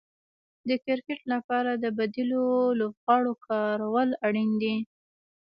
د 0.67 0.69
کرکټ 0.85 1.19
لپاره 1.33 1.71
د 1.75 1.85
بديلو 1.97 2.45
لوبغاړو 2.79 3.33
کارول 3.47 4.09
اړين 4.27 4.51
دي. 4.61 4.75